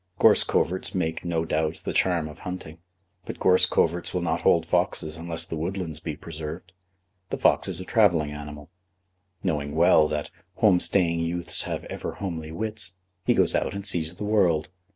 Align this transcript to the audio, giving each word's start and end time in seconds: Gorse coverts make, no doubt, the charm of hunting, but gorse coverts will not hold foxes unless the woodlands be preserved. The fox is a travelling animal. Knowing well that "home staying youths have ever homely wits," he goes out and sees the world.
Gorse 0.17 0.43
coverts 0.43 0.95
make, 0.95 1.23
no 1.23 1.45
doubt, 1.45 1.83
the 1.83 1.93
charm 1.93 2.27
of 2.27 2.39
hunting, 2.39 2.79
but 3.25 3.37
gorse 3.39 3.67
coverts 3.67 4.15
will 4.15 4.23
not 4.23 4.41
hold 4.41 4.65
foxes 4.65 5.15
unless 5.15 5.45
the 5.45 5.55
woodlands 5.55 5.99
be 5.99 6.15
preserved. 6.15 6.71
The 7.29 7.37
fox 7.37 7.67
is 7.67 7.79
a 7.79 7.85
travelling 7.85 8.31
animal. 8.31 8.71
Knowing 9.43 9.75
well 9.75 10.07
that 10.07 10.31
"home 10.55 10.79
staying 10.79 11.19
youths 11.19 11.61
have 11.69 11.83
ever 11.83 12.13
homely 12.15 12.51
wits," 12.51 12.95
he 13.27 13.35
goes 13.35 13.53
out 13.53 13.75
and 13.75 13.85
sees 13.85 14.15
the 14.15 14.23
world. 14.25 14.69